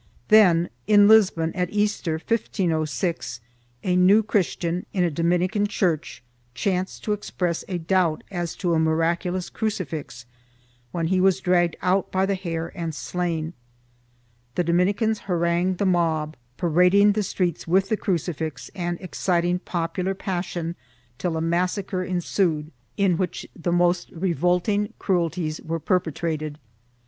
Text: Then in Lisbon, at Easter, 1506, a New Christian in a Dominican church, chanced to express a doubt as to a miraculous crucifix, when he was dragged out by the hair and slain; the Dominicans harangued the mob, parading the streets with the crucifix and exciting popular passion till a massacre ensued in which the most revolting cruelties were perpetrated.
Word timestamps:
Then 0.29 0.71
in 0.87 1.07
Lisbon, 1.07 1.53
at 1.53 1.69
Easter, 1.69 2.13
1506, 2.13 3.39
a 3.83 3.95
New 3.95 4.23
Christian 4.23 4.87
in 4.93 5.03
a 5.03 5.11
Dominican 5.11 5.67
church, 5.67 6.23
chanced 6.55 7.03
to 7.03 7.13
express 7.13 7.63
a 7.67 7.77
doubt 7.77 8.23
as 8.31 8.55
to 8.55 8.73
a 8.73 8.79
miraculous 8.79 9.47
crucifix, 9.51 10.25
when 10.91 11.09
he 11.09 11.21
was 11.21 11.39
dragged 11.39 11.75
out 11.83 12.11
by 12.11 12.25
the 12.25 12.33
hair 12.33 12.71
and 12.73 12.95
slain; 12.95 13.53
the 14.55 14.63
Dominicans 14.63 15.19
harangued 15.19 15.77
the 15.77 15.85
mob, 15.85 16.35
parading 16.57 17.11
the 17.11 17.21
streets 17.21 17.67
with 17.67 17.89
the 17.89 17.95
crucifix 17.95 18.71
and 18.73 18.99
exciting 19.01 19.59
popular 19.59 20.15
passion 20.15 20.75
till 21.19 21.37
a 21.37 21.41
massacre 21.41 22.03
ensued 22.03 22.71
in 22.97 23.17
which 23.17 23.47
the 23.55 23.71
most 23.71 24.09
revolting 24.09 24.93
cruelties 24.97 25.61
were 25.61 25.79
perpetrated. 25.79 26.57